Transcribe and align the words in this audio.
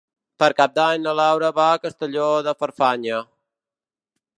Per 0.43 0.47
Cap 0.61 0.73
d'Any 0.79 1.03
na 1.03 1.13
Laura 1.19 1.53
va 1.59 1.67
a 1.75 1.77
Castelló 1.85 2.27
de 2.49 2.59
Farfanya. 2.63 3.23